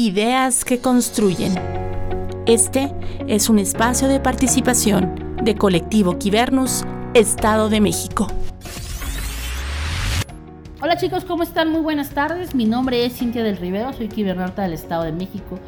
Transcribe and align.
Ideas 0.00 0.64
que 0.64 0.78
construyen. 0.78 1.54
Este 2.46 2.94
es 3.26 3.48
un 3.48 3.58
espacio 3.58 4.06
de 4.06 4.20
participación 4.20 5.36
de 5.42 5.56
Colectivo 5.56 6.20
Quibernus, 6.20 6.84
Estado 7.14 7.68
de 7.68 7.80
México. 7.80 8.28
Hola 10.80 10.96
chicos, 10.98 11.24
¿cómo 11.24 11.42
están? 11.42 11.72
Muy 11.72 11.80
buenas 11.80 12.10
tardes. 12.10 12.54
Mi 12.54 12.64
nombre 12.64 13.04
es 13.04 13.14
Cintia 13.14 13.42
del 13.42 13.56
Rivero, 13.56 13.92
soy 13.92 14.06
Quibernauta 14.06 14.62
del 14.62 14.74
Estado 14.74 15.02
de 15.02 15.10
México. 15.10 15.58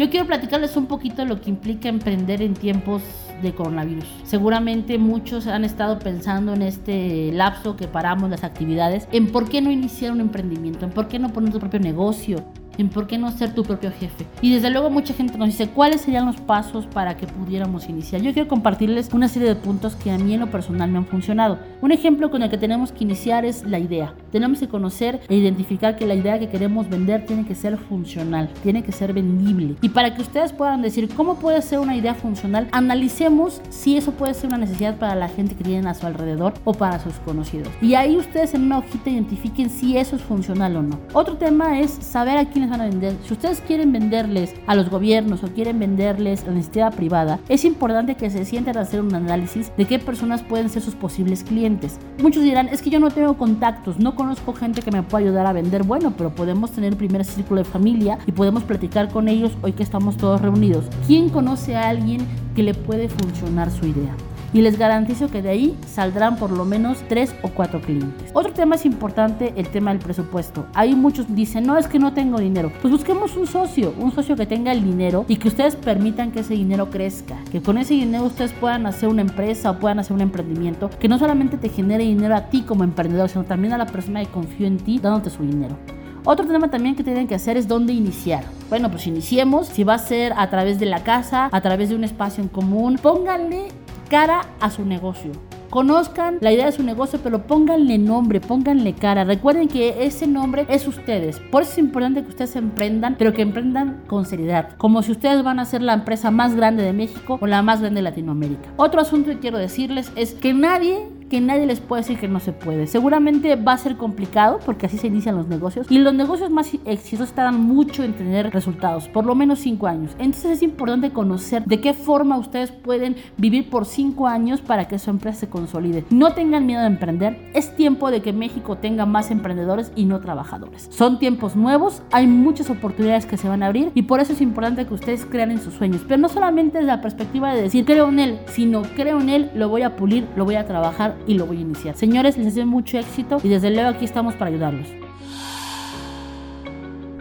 Yo 0.00 0.10
quiero 0.10 0.26
platicarles 0.26 0.76
un 0.76 0.86
poquito 0.86 1.24
lo 1.24 1.40
que 1.40 1.50
implica 1.50 1.88
emprender 1.88 2.42
en 2.42 2.54
tiempos 2.54 3.02
de 3.40 3.54
coronavirus. 3.54 4.08
Seguramente 4.24 4.98
muchos 4.98 5.46
han 5.46 5.64
estado 5.64 6.00
pensando 6.00 6.54
en 6.54 6.62
este 6.62 7.30
lapso 7.30 7.76
que 7.76 7.86
paramos 7.86 8.30
las 8.30 8.42
actividades, 8.42 9.06
en 9.12 9.30
por 9.30 9.48
qué 9.48 9.60
no 9.60 9.70
iniciar 9.70 10.10
un 10.10 10.20
emprendimiento, 10.20 10.86
en 10.86 10.90
por 10.90 11.06
qué 11.06 11.20
no 11.20 11.32
poner 11.32 11.52
tu 11.52 11.60
propio 11.60 11.78
negocio, 11.78 12.44
en 12.78 12.88
por 12.88 13.06
qué 13.06 13.18
no 13.18 13.30
ser 13.30 13.54
tu 13.54 13.62
propio 13.62 13.90
jefe. 13.90 14.26
Y 14.40 14.52
desde 14.52 14.70
luego 14.70 14.90
mucha 14.90 15.14
gente 15.14 15.36
nos 15.36 15.48
dice 15.48 15.68
cuáles 15.68 16.00
serían 16.02 16.26
los 16.26 16.36
pasos 16.36 16.86
para 16.86 17.16
que 17.16 17.26
pudiéramos 17.26 17.88
iniciar. 17.88 18.22
Yo 18.22 18.32
quiero 18.32 18.48
compartirles 18.48 19.10
una 19.12 19.28
serie 19.28 19.48
de 19.48 19.56
puntos 19.56 19.96
que 19.96 20.10
a 20.10 20.18
mí 20.18 20.34
en 20.34 20.40
lo 20.40 20.50
personal 20.50 20.90
me 20.90 20.98
han 20.98 21.06
funcionado. 21.06 21.58
Un 21.80 21.92
ejemplo 21.92 22.30
con 22.30 22.42
el 22.42 22.50
que 22.50 22.58
tenemos 22.58 22.92
que 22.92 23.04
iniciar 23.04 23.44
es 23.44 23.64
la 23.64 23.78
idea. 23.78 24.14
Tenemos 24.32 24.60
que 24.60 24.68
conocer 24.68 25.20
e 25.28 25.36
identificar 25.36 25.96
que 25.96 26.06
la 26.06 26.14
idea 26.14 26.38
que 26.38 26.48
queremos 26.48 26.88
vender 26.88 27.26
tiene 27.26 27.44
que 27.44 27.54
ser 27.54 27.76
funcional, 27.78 28.50
tiene 28.62 28.82
que 28.82 28.92
ser 28.92 29.12
vendible. 29.12 29.76
Y 29.82 29.90
para 29.90 30.14
que 30.14 30.22
ustedes 30.22 30.52
puedan 30.52 30.82
decir 30.82 31.08
cómo 31.14 31.36
puede 31.36 31.62
ser 31.62 31.78
una 31.78 31.96
idea 31.96 32.14
funcional, 32.14 32.68
analicemos 32.72 33.60
si 33.68 33.96
eso 33.96 34.12
puede 34.12 34.34
ser 34.34 34.48
una 34.48 34.58
necesidad 34.58 34.96
para 34.96 35.14
la 35.14 35.28
gente 35.28 35.54
que 35.54 35.64
tienen 35.64 35.86
a 35.86 35.94
su 35.94 36.06
alrededor 36.06 36.54
o 36.64 36.72
para 36.72 36.98
sus 36.98 37.14
conocidos. 37.14 37.68
Y 37.80 37.94
ahí 37.94 38.16
ustedes 38.16 38.54
en 38.54 38.62
una 38.62 38.78
hojita 38.78 39.10
identifiquen 39.10 39.70
si 39.70 39.96
eso 39.96 40.16
es 40.16 40.22
funcional 40.22 40.76
o 40.76 40.82
no. 40.82 40.98
Otro 41.12 41.36
tema 41.36 41.80
es 41.80 41.90
saber 41.90 42.38
a 42.38 42.46
quiénes 42.46 42.69
van 42.70 42.80
a 42.80 42.84
vender. 42.84 43.14
Si 43.24 43.32
ustedes 43.32 43.60
quieren 43.60 43.92
venderles 43.92 44.54
a 44.66 44.74
los 44.74 44.88
gobiernos 44.88 45.42
o 45.44 45.48
quieren 45.48 45.78
venderles 45.78 46.42
a 46.42 46.46
la 46.46 46.52
iniciativa 46.52 46.90
privada, 46.90 47.40
es 47.48 47.64
importante 47.64 48.14
que 48.14 48.30
se 48.30 48.44
sienten 48.44 48.78
a 48.78 48.82
hacer 48.82 49.00
un 49.00 49.14
análisis 49.14 49.72
de 49.76 49.84
qué 49.84 49.98
personas 49.98 50.42
pueden 50.42 50.70
ser 50.70 50.82
sus 50.82 50.94
posibles 50.94 51.44
clientes. 51.44 51.98
Muchos 52.22 52.42
dirán, 52.42 52.68
es 52.68 52.82
que 52.82 52.90
yo 52.90 53.00
no 53.00 53.10
tengo 53.10 53.36
contactos, 53.36 53.98
no 53.98 54.14
conozco 54.14 54.52
gente 54.52 54.82
que 54.82 54.90
me 54.90 55.02
pueda 55.02 55.24
ayudar 55.24 55.46
a 55.46 55.52
vender. 55.52 55.84
Bueno, 55.84 56.14
pero 56.16 56.34
podemos 56.34 56.70
tener 56.70 56.96
primer 56.96 57.24
círculo 57.24 57.62
de 57.62 57.64
familia 57.64 58.18
y 58.26 58.32
podemos 58.32 58.62
platicar 58.62 59.08
con 59.08 59.28
ellos 59.28 59.52
hoy 59.62 59.72
que 59.72 59.82
estamos 59.82 60.16
todos 60.16 60.40
reunidos. 60.40 60.84
¿Quién 61.06 61.28
conoce 61.28 61.76
a 61.76 61.88
alguien 61.88 62.26
que 62.54 62.62
le 62.62 62.74
puede 62.74 63.08
funcionar 63.08 63.70
su 63.70 63.86
idea? 63.86 64.14
Y 64.52 64.62
les 64.62 64.78
garantizo 64.78 65.28
que 65.28 65.42
de 65.42 65.50
ahí 65.50 65.76
saldrán 65.86 66.36
por 66.36 66.50
lo 66.50 66.64
menos 66.64 66.98
tres 67.08 67.34
o 67.42 67.48
cuatro 67.48 67.80
clientes. 67.80 68.30
Otro 68.34 68.52
tema 68.52 68.74
es 68.76 68.84
importante, 68.84 69.52
el 69.56 69.68
tema 69.68 69.92
del 69.92 70.00
presupuesto. 70.00 70.66
Hay 70.74 70.94
muchos 70.94 71.34
dicen, 71.34 71.64
no 71.64 71.76
es 71.76 71.86
que 71.86 71.98
no 71.98 72.12
tengo 72.12 72.38
dinero. 72.38 72.72
Pues 72.80 72.92
busquemos 72.92 73.36
un 73.36 73.46
socio, 73.46 73.94
un 73.98 74.12
socio 74.12 74.36
que 74.36 74.46
tenga 74.46 74.72
el 74.72 74.84
dinero 74.84 75.24
y 75.28 75.36
que 75.36 75.48
ustedes 75.48 75.76
permitan 75.76 76.32
que 76.32 76.40
ese 76.40 76.54
dinero 76.54 76.90
crezca, 76.90 77.36
que 77.50 77.62
con 77.62 77.78
ese 77.78 77.94
dinero 77.94 78.24
ustedes 78.24 78.52
puedan 78.52 78.86
hacer 78.86 79.08
una 79.08 79.22
empresa 79.22 79.70
o 79.70 79.78
puedan 79.78 79.98
hacer 79.98 80.14
un 80.14 80.22
emprendimiento 80.22 80.90
que 80.98 81.08
no 81.08 81.18
solamente 81.18 81.56
te 81.56 81.68
genere 81.68 82.04
dinero 82.04 82.34
a 82.34 82.48
ti 82.50 82.62
como 82.62 82.84
emprendedor, 82.84 83.28
sino 83.28 83.44
también 83.44 83.72
a 83.72 83.78
la 83.78 83.86
persona 83.86 84.20
que 84.20 84.30
confió 84.30 84.66
en 84.66 84.78
ti 84.78 84.98
dándote 84.98 85.30
su 85.30 85.42
dinero. 85.42 85.76
Otro 86.24 86.46
tema 86.46 86.68
también 86.68 86.96
que 86.96 87.02
tienen 87.02 87.26
que 87.26 87.34
hacer 87.34 87.56
es 87.56 87.66
dónde 87.66 87.94
iniciar. 87.94 88.44
Bueno, 88.68 88.90
pues 88.90 89.06
iniciemos. 89.06 89.68
Si 89.68 89.84
va 89.84 89.94
a 89.94 89.98
ser 89.98 90.34
a 90.36 90.50
través 90.50 90.78
de 90.78 90.84
la 90.84 91.02
casa, 91.02 91.48
a 91.50 91.60
través 91.62 91.88
de 91.88 91.94
un 91.94 92.04
espacio 92.04 92.42
en 92.42 92.48
común, 92.48 92.98
pónganle 93.00 93.68
cara 94.10 94.42
a 94.60 94.70
su 94.70 94.84
negocio. 94.84 95.30
Conozcan 95.70 96.38
la 96.40 96.50
idea 96.50 96.66
de 96.66 96.72
su 96.72 96.82
negocio, 96.82 97.20
pero 97.22 97.46
pónganle 97.46 97.96
nombre, 97.96 98.40
pónganle 98.40 98.92
cara. 98.92 99.22
Recuerden 99.22 99.68
que 99.68 100.04
ese 100.04 100.26
nombre 100.26 100.66
es 100.68 100.88
ustedes. 100.88 101.38
Por 101.38 101.62
eso 101.62 101.72
es 101.72 101.78
importante 101.78 102.22
que 102.24 102.28
ustedes 102.28 102.56
emprendan, 102.56 103.14
pero 103.16 103.32
que 103.32 103.42
emprendan 103.42 104.02
con 104.08 104.26
seriedad. 104.26 104.76
Como 104.78 105.04
si 105.04 105.12
ustedes 105.12 105.44
van 105.44 105.60
a 105.60 105.64
ser 105.64 105.82
la 105.82 105.94
empresa 105.94 106.32
más 106.32 106.56
grande 106.56 106.82
de 106.82 106.92
México 106.92 107.38
o 107.40 107.46
la 107.46 107.62
más 107.62 107.80
grande 107.80 107.98
de 107.98 108.02
Latinoamérica. 108.02 108.68
Otro 108.76 109.00
asunto 109.00 109.30
que 109.30 109.38
quiero 109.38 109.58
decirles 109.58 110.10
es 110.16 110.34
que 110.34 110.52
nadie 110.52 111.06
que 111.30 111.40
nadie 111.40 111.64
les 111.64 111.80
puede 111.80 112.02
decir 112.02 112.18
que 112.18 112.28
no 112.28 112.40
se 112.40 112.52
puede. 112.52 112.88
Seguramente 112.88 113.54
va 113.54 113.72
a 113.72 113.78
ser 113.78 113.96
complicado 113.96 114.58
porque 114.66 114.86
así 114.86 114.98
se 114.98 115.06
inician 115.06 115.36
los 115.36 115.46
negocios 115.46 115.86
y 115.88 115.98
los 115.98 116.12
negocios 116.12 116.50
más 116.50 116.70
exitosos 116.84 117.32
tardan 117.32 117.62
mucho 117.62 118.02
en 118.02 118.14
tener 118.14 118.50
resultados, 118.50 119.08
por 119.08 119.24
lo 119.24 119.34
menos 119.36 119.60
5 119.60 119.86
años. 119.86 120.12
Entonces 120.18 120.50
es 120.50 120.62
importante 120.62 121.10
conocer 121.10 121.64
de 121.64 121.80
qué 121.80 121.94
forma 121.94 122.36
ustedes 122.36 122.72
pueden 122.72 123.16
vivir 123.36 123.70
por 123.70 123.86
5 123.86 124.26
años 124.26 124.60
para 124.60 124.88
que 124.88 124.98
su 124.98 125.10
empresa 125.10 125.40
se 125.40 125.48
consolide. 125.48 126.04
No 126.10 126.34
tengan 126.34 126.66
miedo 126.66 126.80
de 126.80 126.88
emprender, 126.88 127.50
es 127.54 127.76
tiempo 127.76 128.10
de 128.10 128.22
que 128.22 128.32
México 128.32 128.76
tenga 128.76 129.06
más 129.06 129.30
emprendedores 129.30 129.92
y 129.94 130.06
no 130.06 130.20
trabajadores. 130.20 130.88
Son 130.90 131.20
tiempos 131.20 131.54
nuevos, 131.54 132.02
hay 132.10 132.26
muchas 132.26 132.70
oportunidades 132.70 133.26
que 133.26 133.36
se 133.36 133.48
van 133.48 133.62
a 133.62 133.66
abrir 133.66 133.92
y 133.94 134.02
por 134.02 134.18
eso 134.18 134.32
es 134.32 134.40
importante 134.40 134.84
que 134.84 134.94
ustedes 134.94 135.24
crean 135.26 135.52
en 135.52 135.60
sus 135.60 135.74
sueños, 135.74 136.02
pero 136.08 136.20
no 136.20 136.28
solamente 136.28 136.78
desde 136.78 136.88
la 136.88 137.00
perspectiva 137.00 137.54
de 137.54 137.62
decir 137.62 137.84
creo 137.84 138.08
en 138.08 138.18
él, 138.18 138.38
sino 138.46 138.82
creo 138.82 139.20
en 139.20 139.28
él, 139.28 139.50
lo 139.54 139.68
voy 139.68 139.82
a 139.82 139.94
pulir, 139.94 140.26
lo 140.34 140.44
voy 140.44 140.56
a 140.56 140.66
trabajar 140.66 141.19
y 141.26 141.34
lo 141.34 141.46
voy 141.46 141.58
a 141.58 141.60
iniciar. 141.60 141.96
Señores, 141.96 142.36
les 142.36 142.46
deseo 142.46 142.66
mucho 142.66 142.98
éxito 142.98 143.38
y 143.42 143.48
desde 143.48 143.70
luego 143.70 143.88
aquí 143.88 144.04
estamos 144.04 144.34
para 144.34 144.50
ayudarlos. 144.50 144.88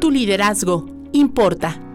Tu 0.00 0.10
liderazgo 0.10 0.86
importa. 1.12 1.85